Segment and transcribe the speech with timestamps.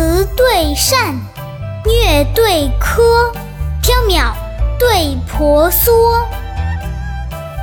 [0.00, 1.14] 词对扇，
[1.84, 3.30] 虐对苛，
[3.82, 4.32] 缥缈
[4.78, 5.92] 对婆娑，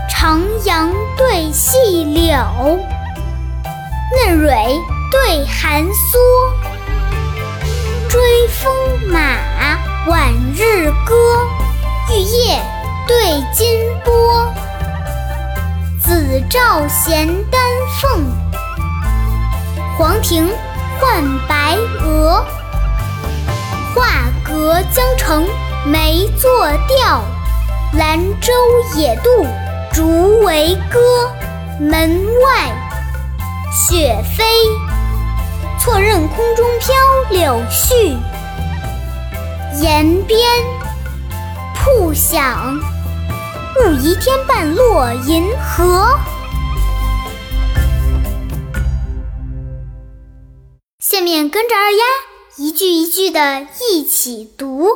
[0.08, 2.38] 长杨对细柳，
[4.16, 4.80] 嫩蕊
[5.12, 6.20] 对寒梭。
[8.08, 8.72] 追风
[9.08, 9.20] 马，
[10.08, 11.44] 晚日歌，
[12.12, 12.62] 玉叶
[13.08, 13.68] 对金
[14.06, 14.48] 波。
[16.00, 17.60] 紫照衔丹
[18.00, 18.24] 凤，
[19.98, 20.48] 黄庭
[21.00, 22.27] 换白鹅。
[24.98, 25.48] 江城
[25.86, 27.24] 梅作调，
[28.00, 28.52] 兰舟
[28.96, 29.46] 野渡
[29.94, 31.00] 竹为歌。
[31.80, 32.72] 门外
[33.72, 34.44] 雪飞，
[35.80, 36.96] 错认空中飘
[37.30, 38.18] 柳絮。
[39.84, 40.40] 檐边
[41.76, 42.76] 瀑响。
[43.80, 46.18] 误疑天半落银河。
[51.00, 52.04] 下面跟着二丫
[52.60, 54.90] 一句一句的一起读：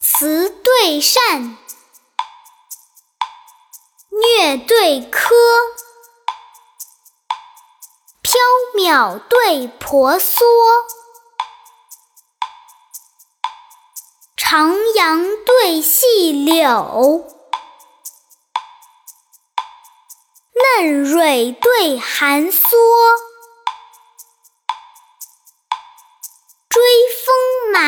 [0.00, 1.58] 词对扇，
[4.08, 5.34] 虐对柯，
[8.22, 8.38] 缥
[8.74, 10.46] 缈对婆娑。
[14.38, 17.26] 长杨对细柳，
[20.80, 22.74] 嫩蕊对寒梭。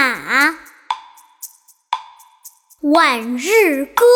[0.09, 0.55] 马，
[2.81, 4.07] 晚日歌。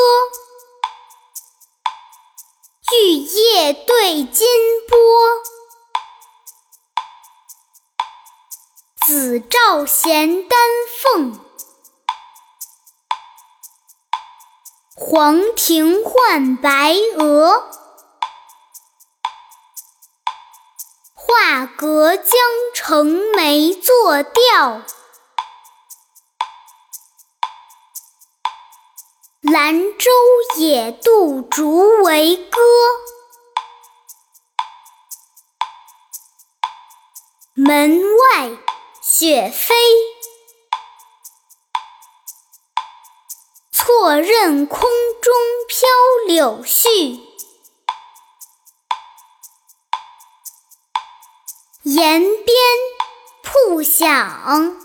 [2.95, 4.49] 玉叶对金
[4.89, 4.97] 波，
[9.07, 10.59] 紫照衔丹
[11.03, 11.39] 凤。
[14.97, 17.71] 黄庭换白鹅，
[21.15, 22.27] 画阁江
[22.73, 24.83] 城梅作调，
[29.53, 30.11] 兰舟
[30.57, 32.59] 野渡竹为歌。
[37.53, 38.51] 门外
[39.03, 39.75] 雪飞。
[43.71, 44.81] 错认空
[45.21, 45.35] 中
[45.69, 45.87] 飘
[46.27, 47.21] 柳絮，
[51.83, 52.57] 檐边
[53.43, 54.79] 瀑响，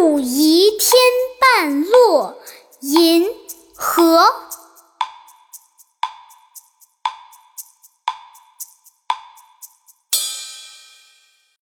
[0.00, 1.00] 误疑天
[1.40, 2.36] 半落
[2.80, 3.26] 银
[3.74, 4.49] 河。